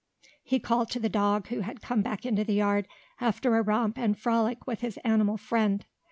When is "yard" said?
2.55-2.87